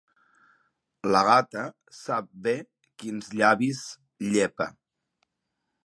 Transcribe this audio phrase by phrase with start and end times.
[1.15, 1.65] La gata
[1.99, 2.55] sap bé
[3.05, 3.87] quins llavis
[4.31, 4.71] llepa